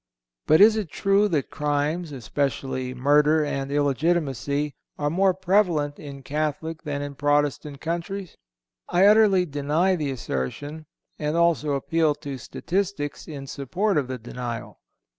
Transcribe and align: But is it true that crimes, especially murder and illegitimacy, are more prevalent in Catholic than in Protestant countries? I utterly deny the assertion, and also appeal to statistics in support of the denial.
But 0.47 0.61
is 0.61 0.77
it 0.77 0.89
true 0.89 1.27
that 1.27 1.51
crimes, 1.51 2.11
especially 2.11 2.95
murder 2.95 3.45
and 3.45 3.71
illegitimacy, 3.71 4.73
are 4.97 5.11
more 5.11 5.35
prevalent 5.35 5.99
in 5.99 6.23
Catholic 6.23 6.81
than 6.81 7.03
in 7.03 7.13
Protestant 7.13 7.81
countries? 7.81 8.35
I 8.89 9.05
utterly 9.05 9.45
deny 9.45 9.95
the 9.95 10.09
assertion, 10.09 10.87
and 11.19 11.37
also 11.37 11.73
appeal 11.73 12.15
to 12.15 12.39
statistics 12.39 13.27
in 13.27 13.45
support 13.45 13.95
of 13.95 14.07
the 14.07 14.17
denial. 14.17 14.79